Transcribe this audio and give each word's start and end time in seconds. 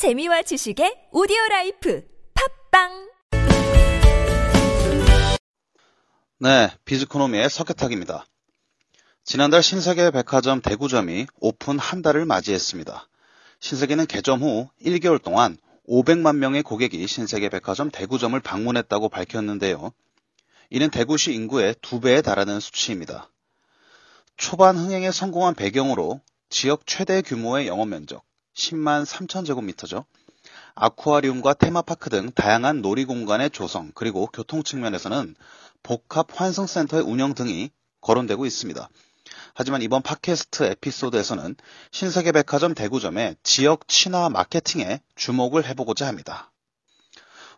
재미와 0.00 0.40
지식의 0.40 1.08
오디오 1.12 1.36
라이프 1.50 2.02
팝빵 2.70 3.10
네, 6.38 6.70
비즈코노미의 6.86 7.50
석회탁입니다. 7.50 8.24
지난달 9.24 9.62
신세계 9.62 10.10
백화점 10.12 10.62
대구점이 10.62 11.26
오픈 11.38 11.78
한 11.78 12.00
달을 12.00 12.24
맞이했습니다. 12.24 13.08
신세계는 13.60 14.06
개점 14.06 14.40
후 14.40 14.70
1개월 14.82 15.22
동안 15.22 15.58
500만 15.86 16.36
명의 16.36 16.62
고객이 16.62 17.06
신세계 17.06 17.50
백화점 17.50 17.90
대구점을 17.90 18.40
방문했다고 18.40 19.10
밝혔는데요. 19.10 19.92
이는 20.70 20.88
대구시 20.88 21.34
인구의 21.34 21.74
2배에 21.74 22.24
달하는 22.24 22.58
수치입니다. 22.58 23.30
초반 24.38 24.78
흥행에 24.78 25.10
성공한 25.10 25.54
배경으로 25.54 26.22
지역 26.48 26.86
최대 26.86 27.20
규모의 27.20 27.66
영업 27.66 27.88
면적 27.88 28.22
10만 28.54 29.04
3천 29.04 29.46
제곱미터죠. 29.46 30.04
아쿠아리움과 30.74 31.54
테마파크 31.54 32.10
등 32.10 32.30
다양한 32.32 32.80
놀이공간의 32.82 33.50
조성 33.50 33.92
그리고 33.94 34.26
교통 34.26 34.62
측면에서는 34.62 35.34
복합 35.82 36.28
환승센터의 36.32 37.02
운영 37.02 37.34
등이 37.34 37.70
거론되고 38.00 38.46
있습니다. 38.46 38.88
하지만 39.54 39.82
이번 39.82 40.02
팟캐스트 40.02 40.64
에피소드에서는 40.64 41.56
신세계 41.90 42.32
백화점 42.32 42.74
대구점의 42.74 43.36
지역 43.42 43.88
친화 43.88 44.28
마케팅에 44.28 45.00
주목을 45.16 45.66
해보고자 45.66 46.06
합니다. 46.06 46.50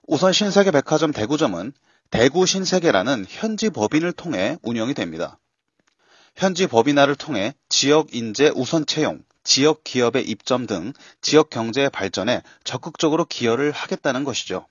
우선 0.06 0.33
신세계 0.33 0.70
백화점 0.70 1.12
대구점은 1.12 1.73
대구 2.11 2.45
신세계라는 2.45 3.27
현지 3.29 3.70
법인을 3.70 4.12
통해 4.12 4.59
운영이 4.62 4.95
됩니다. 4.95 5.39
현지 6.34 6.67
법인화를 6.67 7.15
통해 7.15 7.55
지역 7.69 8.15
인재 8.15 8.51
우선 8.55 8.84
채용, 8.84 9.23
지역 9.45 9.85
기업의 9.85 10.29
입점 10.29 10.67
등 10.67 10.93
지역 11.21 11.51
경제의 11.51 11.91
발전에 11.91 12.43
적극적으로 12.65 13.25
기여를 13.25 13.73
하겠다는 13.73 14.25
것이죠. 14.25 14.67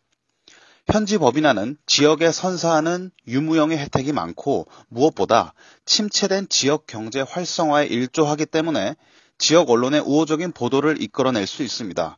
현지 0.88 1.18
법인화는 1.18 1.78
지역에 1.86 2.32
선사하는 2.32 3.12
유무형의 3.28 3.78
혜택이 3.78 4.12
많고 4.14 4.68
무엇보다 4.90 5.54
침체된 5.86 6.50
지역 6.50 6.88
경제 6.88 7.22
활성화에 7.22 7.86
일조하기 7.86 8.48
때문에 8.48 8.96
지역 9.38 9.70
언론의 9.70 10.02
우호적인 10.02 10.52
보도를 10.52 11.02
이끌어낼 11.02 11.48
수 11.48 11.64
있습니다. 11.64 12.18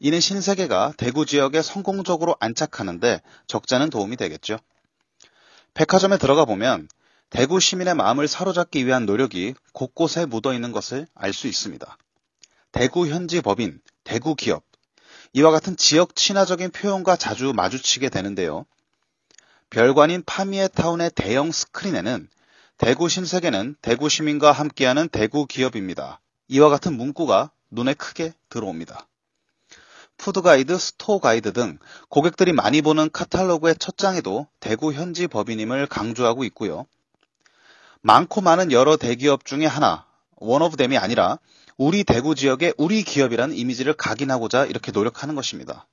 이는 0.00 0.20
신세계가 0.20 0.94
대구 0.96 1.26
지역에 1.26 1.60
성공적으로 1.60 2.36
안착하는데 2.40 3.20
적잖은 3.46 3.90
도움이 3.90 4.16
되겠죠. 4.16 4.58
백화점에 5.74 6.18
들어가 6.18 6.44
보면 6.44 6.88
대구 7.30 7.60
시민의 7.60 7.94
마음을 7.94 8.26
사로잡기 8.26 8.86
위한 8.86 9.04
노력이 9.04 9.54
곳곳에 9.72 10.24
묻어 10.24 10.54
있는 10.54 10.72
것을 10.72 11.06
알 11.14 11.32
수 11.32 11.46
있습니다. 11.46 11.98
대구 12.72 13.06
현지 13.06 13.42
법인, 13.42 13.80
대구 14.02 14.34
기업, 14.34 14.64
이와 15.34 15.50
같은 15.50 15.76
지역 15.76 16.16
친화적인 16.16 16.70
표현과 16.70 17.16
자주 17.16 17.52
마주치게 17.54 18.08
되는데요. 18.08 18.64
별관인 19.70 20.22
파미에타운의 20.24 21.10
대형 21.14 21.52
스크린에는 21.52 22.28
대구 22.78 23.08
신세계는 23.10 23.76
대구 23.82 24.08
시민과 24.08 24.52
함께하는 24.52 25.08
대구 25.08 25.46
기업입니다. 25.46 26.20
이와 26.48 26.70
같은 26.70 26.96
문구가 26.96 27.50
눈에 27.70 27.92
크게 27.92 28.32
들어옵니다. 28.48 29.06
푸드 30.16 30.40
가이드, 30.40 30.78
스토어 30.78 31.18
가이드 31.20 31.52
등 31.52 31.78
고객들이 32.08 32.52
많이 32.52 32.80
보는 32.80 33.10
카탈로그의 33.12 33.76
첫 33.78 33.98
장에도 33.98 34.46
대구 34.60 34.92
현지 34.94 35.26
법인임을 35.26 35.86
강조하고 35.86 36.44
있고요. 36.44 36.86
많고 38.02 38.40
많은 38.40 38.72
여러 38.72 38.96
대기업 38.96 39.44
중에 39.44 39.66
하나, 39.66 40.06
one 40.36 40.62
of 40.62 40.76
them이 40.76 40.96
아니라 40.96 41.38
우리 41.76 42.04
대구 42.04 42.34
지역의 42.34 42.74
우리 42.76 43.02
기업이라는 43.02 43.54
이미지를 43.54 43.94
각인하고자 43.94 44.66
이렇게 44.66 44.92
노력하는 44.92 45.34
것입니다. 45.34 45.86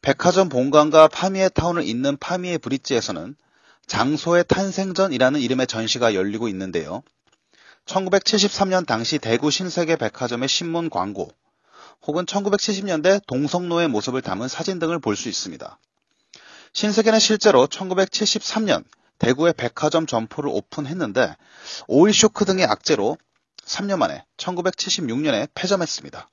백화점 0.00 0.48
본관과 0.48 1.08
파미에 1.08 1.48
타운을 1.50 1.86
잇는 1.86 2.16
파미에 2.16 2.58
브릿지에서는 2.58 3.36
장소의 3.86 4.44
탄생전이라는 4.48 5.40
이름의 5.40 5.66
전시가 5.66 6.14
열리고 6.14 6.48
있는데요. 6.48 7.02
1973년 7.86 8.86
당시 8.86 9.18
대구 9.18 9.50
신세계 9.50 9.96
백화점의 9.96 10.48
신문 10.48 10.88
광고 10.90 11.30
혹은 12.04 12.24
1970년대 12.26 13.24
동성로의 13.26 13.88
모습을 13.88 14.22
담은 14.22 14.48
사진 14.48 14.78
등을 14.78 14.98
볼 14.98 15.14
수 15.14 15.28
있습니다. 15.28 15.78
신세계는 16.72 17.18
실제로 17.18 17.66
1973년 17.66 18.84
대구의 19.22 19.54
백화점 19.56 20.06
점포를 20.06 20.50
오픈했는데 20.52 21.36
오일 21.86 22.12
쇼크 22.12 22.44
등의 22.44 22.66
악재로 22.66 23.16
3년 23.64 23.98
만에 23.98 24.24
1976년에 24.36 25.48
폐점했습니다. 25.54 26.28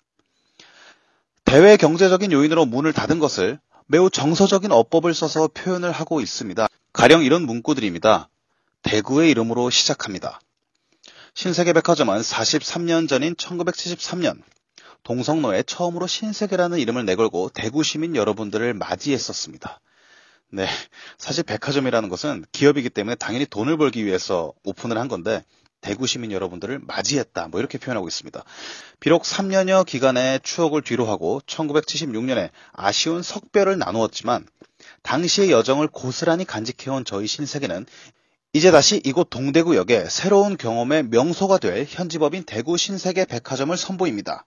대외 1.45 1.77
경제적인 1.77 2.31
요인으로 2.31 2.65
문을 2.65 2.91
닫은 2.93 3.19
것을 3.19 3.59
매우 3.85 4.09
정서적인 4.09 4.71
어법을 4.71 5.13
써서 5.13 5.47
표현을 5.47 5.91
하고 5.91 6.19
있습니다. 6.19 6.67
가령 6.91 7.23
이런 7.23 7.43
문구들입니다. 7.43 8.27
대구의 8.81 9.29
이름으로 9.31 9.69
시작합니다. 9.69 10.39
신세계 11.35 11.73
백화점은 11.73 12.21
43년 12.21 13.07
전인 13.07 13.35
1973년 13.35 14.41
동성로에 15.03 15.61
처음으로 15.63 16.07
신세계라는 16.07 16.79
이름을 16.79 17.05
내걸고 17.05 17.51
대구 17.53 17.83
시민 17.83 18.15
여러분들을 18.15 18.73
맞이했었습니다. 18.73 19.79
네. 20.51 20.67
사실 21.17 21.43
백화점이라는 21.43 22.09
것은 22.09 22.45
기업이기 22.51 22.89
때문에 22.89 23.15
당연히 23.15 23.45
돈을 23.45 23.77
벌기 23.77 24.05
위해서 24.05 24.53
오픈을 24.63 24.97
한 24.97 25.07
건데 25.07 25.43
대구 25.81 26.07
시민 26.07 26.31
여러분들을 26.31 26.79
맞이했다. 26.79 27.47
뭐 27.49 27.59
이렇게 27.59 27.77
표현하고 27.77 28.07
있습니다. 28.07 28.43
비록 28.99 29.23
3년여 29.23 29.85
기간의 29.85 30.41
추억을 30.43 30.81
뒤로 30.81 31.05
하고 31.05 31.41
1976년에 31.45 32.49
아쉬운 32.73 33.21
석별을 33.21 33.77
나누었지만 33.77 34.45
당시의 35.03 35.51
여정을 35.51 35.87
고스란히 35.87 36.45
간직해온 36.45 37.05
저희 37.05 37.27
신세계는 37.27 37.85
이제 38.51 38.71
다시 38.71 38.99
이곳 39.05 39.29
동대구역에 39.29 40.05
새로운 40.09 40.57
경험의 40.57 41.03
명소가 41.03 41.59
될 41.59 41.85
현지법인 41.87 42.43
대구 42.43 42.77
신세계 42.77 43.25
백화점을 43.25 43.75
선보입니다. 43.77 44.45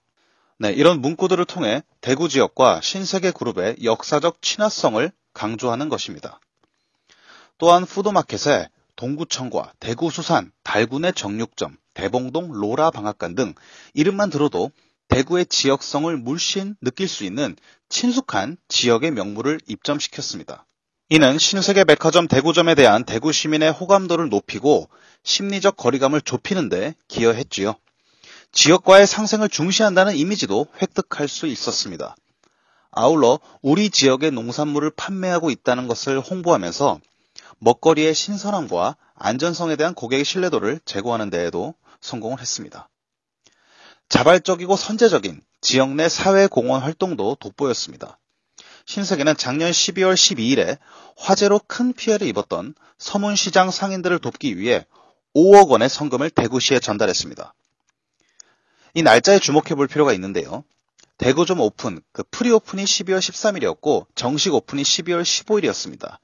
네, 0.59 0.71
이런 0.71 1.01
문구들을 1.01 1.45
통해 1.45 1.81
대구 2.01 2.27
지역과 2.29 2.81
신세계 2.81 3.31
그룹의 3.31 3.77
역사적 3.83 4.41
친화성을 4.41 5.11
강조하는 5.33 5.89
것입니다. 5.89 6.39
또한 7.57 7.85
푸드마켓에 7.85 8.69
동구청과 8.95 9.73
대구 9.79 10.09
수산, 10.11 10.51
달군의 10.63 11.13
정육점, 11.13 11.77
대봉동 11.93 12.51
로라 12.51 12.91
방앗간 12.91 13.35
등 13.35 13.53
이름만 13.93 14.29
들어도 14.29 14.71
대구의 15.07 15.45
지역성을 15.45 16.15
물씬 16.17 16.75
느낄 16.81 17.07
수 17.07 17.23
있는 17.23 17.55
친숙한 17.89 18.57
지역의 18.67 19.11
명물을 19.11 19.59
입점시켰습니다. 19.67 20.65
이는 21.09 21.37
신세계 21.37 21.83
백화점 21.83 22.27
대구점에 22.27 22.73
대한 22.75 23.03
대구 23.03 23.31
시민의 23.31 23.71
호감도를 23.71 24.29
높이고 24.29 24.89
심리적 25.23 25.77
거리감을 25.77 26.21
좁히는데 26.21 26.95
기여했지요. 27.07 27.75
지역과의 28.51 29.05
상생을 29.07 29.49
중시한다는 29.49 30.15
이미지도 30.15 30.67
획득할 30.81 31.27
수 31.27 31.47
있었습니다. 31.47 32.15
아울러 32.95 33.39
우리 33.61 33.89
지역의 33.89 34.31
농산물을 34.31 34.91
판매하고 34.91 35.49
있다는 35.49 35.87
것을 35.87 36.19
홍보하면서 36.19 36.99
먹거리의 37.59 38.13
신선함과 38.13 38.95
안전성에 39.15 39.75
대한 39.75 39.93
고객의 39.93 40.25
신뢰도를 40.25 40.79
제고하는 40.85 41.29
데에도 41.29 41.73
성공을 42.01 42.39
했습니다. 42.39 42.89
자발적이고 44.09 44.75
선제적인 44.75 45.41
지역 45.61 45.89
내 45.95 46.07
사회공헌 46.07 46.81
활동도 46.81 47.37
돋보였습니다. 47.39 48.19
신세계는 48.85 49.37
작년 49.37 49.71
12월 49.71 50.13
12일에 50.13 50.77
화재로 51.15 51.61
큰 51.67 51.93
피해를 51.93 52.27
입었던 52.27 52.75
서문시장 52.97 53.71
상인들을 53.71 54.19
돕기 54.19 54.57
위해 54.57 54.85
5억 55.35 55.69
원의 55.69 55.89
성금을 55.89 56.29
대구시에 56.29 56.79
전달했습니다. 56.79 57.53
이 58.95 59.01
날짜에 59.01 59.39
주목해 59.39 59.73
볼 59.75 59.87
필요가 59.87 60.13
있는데요. 60.13 60.63
대구점 61.17 61.59
오픈, 61.59 62.01
그 62.11 62.23
pre-open이 62.31 62.83
12월 62.83 63.19
13일이었고 63.19 64.07
정식 64.15 64.53
오픈이 64.53 64.83
12월 64.83 65.21
15일이었습니다. 65.21 66.17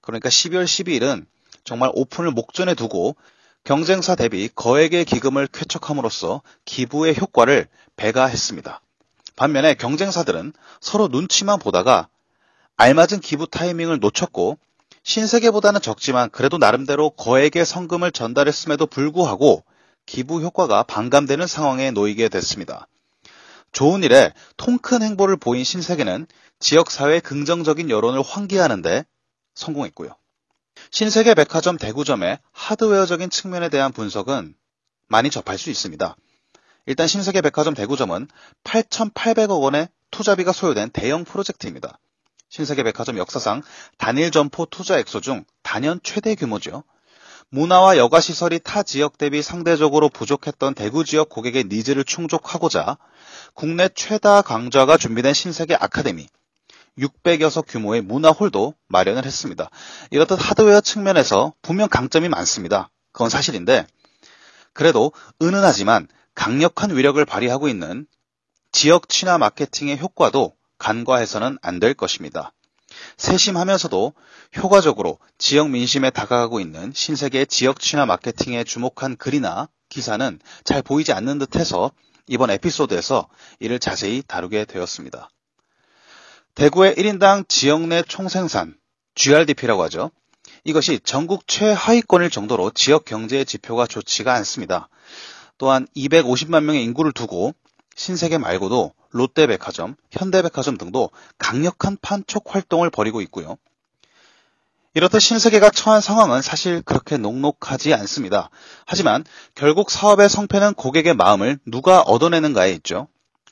그러니까 0.00 0.28
12월 0.28 0.64
12일은 0.64 1.26
정말 1.64 1.90
오픈을 1.94 2.30
목전에 2.30 2.74
두고 2.74 3.16
경쟁사 3.64 4.14
대비 4.14 4.48
거액의 4.54 5.04
기금을 5.04 5.48
쾌척함으로써 5.48 6.42
기부의 6.64 7.16
효과를 7.18 7.66
배가했습니다. 7.96 8.80
반면에 9.34 9.74
경쟁사들은 9.74 10.52
서로 10.80 11.08
눈치만 11.08 11.58
보다가 11.58 12.08
알맞은 12.76 13.20
기부 13.20 13.46
타이밍을 13.46 13.98
놓쳤고 14.00 14.58
신세계보다는 15.02 15.80
적지만 15.80 16.30
그래도 16.30 16.58
나름대로 16.58 17.10
거액의 17.10 17.64
성금을 17.64 18.12
전달했음에도 18.12 18.86
불구하고 18.86 19.64
기부 20.04 20.40
효과가 20.40 20.84
반감되는 20.84 21.46
상황에 21.46 21.90
놓이게 21.90 22.28
됐습니다. 22.28 22.86
좋은 23.72 24.02
일에 24.02 24.32
통큰 24.56 25.02
행보를 25.02 25.36
보인 25.36 25.64
신세계는 25.64 26.26
지역사회의 26.60 27.20
긍정적인 27.20 27.90
여론을 27.90 28.22
환기하는데 28.22 29.04
성공했고요. 29.54 30.16
신세계 30.90 31.34
백화점 31.34 31.76
대구점의 31.76 32.38
하드웨어적인 32.52 33.30
측면에 33.30 33.68
대한 33.68 33.92
분석은 33.92 34.54
많이 35.08 35.30
접할 35.30 35.58
수 35.58 35.70
있습니다. 35.70 36.16
일단 36.86 37.06
신세계 37.06 37.40
백화점 37.40 37.74
대구점은 37.74 38.28
8,800억 38.64 39.60
원의 39.60 39.88
투자비가 40.10 40.52
소요된 40.52 40.90
대형 40.90 41.24
프로젝트입니다. 41.24 41.98
신세계 42.48 42.84
백화점 42.84 43.18
역사상 43.18 43.62
단일 43.98 44.30
점포 44.30 44.66
투자 44.66 44.98
액수 44.98 45.20
중 45.20 45.44
단연 45.62 46.00
최대 46.02 46.34
규모죠. 46.34 46.84
문화와 47.50 47.96
여가 47.96 48.20
시설이 48.20 48.58
타 48.58 48.82
지역 48.82 49.18
대비 49.18 49.40
상대적으로 49.42 50.08
부족했던 50.08 50.74
대구 50.74 51.04
지역 51.04 51.28
고객의 51.28 51.64
needs를 51.64 52.04
충족하고자 52.04 52.98
국내 53.54 53.88
최다 53.88 54.42
강좌가 54.42 54.96
준비된 54.96 55.32
신세계 55.32 55.74
아카데미 55.76 56.28
600여 56.98 57.50
석 57.50 57.66
규모의 57.68 58.00
문화홀도 58.02 58.74
마련을 58.88 59.24
했습니다. 59.24 59.70
이렇듯 60.10 60.38
하드웨어 60.40 60.80
측면에서 60.80 61.52
분명 61.62 61.88
강점이 61.88 62.28
많습니다. 62.28 62.90
그건 63.12 63.30
사실인데 63.30 63.86
그래도 64.72 65.12
은은하지만 65.40 66.08
강력한 66.34 66.96
위력을 66.96 67.22
발휘하고 67.24 67.68
있는 67.68 68.06
지역 68.72 69.08
친화 69.08 69.38
마케팅의 69.38 69.98
효과도 69.98 70.54
간과해서는 70.78 71.58
안 71.62 71.80
될 71.80 71.94
것입니다. 71.94 72.52
세심하면서도 73.16 74.12
효과적으로 74.58 75.18
지역 75.38 75.70
민심에 75.70 76.10
다가가고 76.10 76.60
있는 76.60 76.92
신세계의 76.94 77.46
지역 77.46 77.80
친화 77.80 78.06
마케팅에 78.06 78.64
주목한 78.64 79.16
글이나 79.16 79.68
기사는 79.88 80.38
잘 80.64 80.82
보이지 80.82 81.12
않는 81.12 81.38
듯해서 81.38 81.92
이번 82.26 82.50
에피소드에서 82.50 83.28
이를 83.60 83.78
자세히 83.78 84.22
다루게 84.26 84.64
되었습니다. 84.64 85.30
대구의 86.54 86.94
1인당 86.94 87.48
지역 87.48 87.82
내 87.82 88.02
총생산, 88.02 88.76
GRDP라고 89.14 89.82
하죠. 89.84 90.10
이것이 90.64 90.98
전국 91.04 91.46
최하위권일 91.46 92.30
정도로 92.30 92.70
지역 92.70 93.04
경제의 93.04 93.46
지표가 93.46 93.86
좋지가 93.86 94.34
않습니다. 94.34 94.88
또한 95.58 95.86
250만 95.96 96.64
명의 96.64 96.82
인구를 96.84 97.12
두고 97.12 97.54
신세계 97.96 98.38
말고도 98.38 98.92
롯데백화점, 99.10 99.96
현대백화점 100.12 100.78
등도 100.78 101.10
강력한 101.38 101.96
판촉 102.00 102.54
활동을 102.54 102.90
벌이고 102.90 103.20
있고요. 103.22 103.56
이렇듯 104.94 105.20
신세계가 105.20 105.70
처한 105.70 106.00
상황은 106.00 106.40
사실 106.40 106.80
그렇게 106.82 107.16
녹록하지 107.16 107.92
않습니다. 107.94 108.48
하지만 108.86 109.24
결국 109.54 109.90
사업의 109.90 110.28
성패는 110.28 110.74
고객의 110.74 111.14
마음을 111.14 111.58
누가 111.66 112.00
얻어내는가에 112.00 112.72
있죠. 112.74 113.08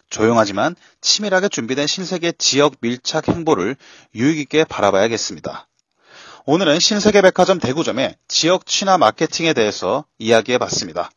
조용하지만 0.08 0.76
치밀하게 1.00 1.48
준비된 1.48 1.86
신세계 1.86 2.32
지역 2.38 2.76
밀착 2.80 3.28
행보를 3.28 3.76
유익있게 4.14 4.64
바라봐야겠습니다. 4.64 5.66
오늘은 6.46 6.78
신세계 6.78 7.20
백화점 7.22 7.58
대구점의 7.58 8.16
지역 8.28 8.66
친화 8.66 8.96
마케팅에 8.96 9.54
대해서 9.54 10.04
이야기해 10.18 10.58
봤습니다. 10.58 11.10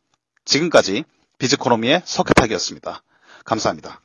지금까지 0.45 1.03
비즈코노미의 1.37 2.01
석혜탁이었습니다. 2.05 3.03
감사합니다. 3.47 4.01